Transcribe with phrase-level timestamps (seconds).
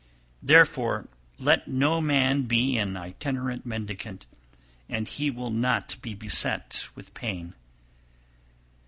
[0.41, 1.07] Therefore
[1.37, 4.25] let no man be an itinerant mendicant
[4.89, 7.53] and he will not be beset with pain.